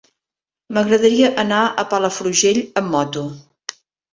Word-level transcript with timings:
M'agradaria 0.77 1.29
anar 1.43 1.59
a 1.65 1.85
Palafrugell 1.93 2.61
amb 2.83 2.93
moto. 2.97 3.25